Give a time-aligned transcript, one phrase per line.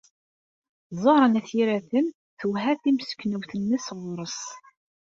[1.03, 2.05] Ẓuhṛa n At Yiraten
[2.39, 4.41] twehha timseknewt-nnes ɣur-s.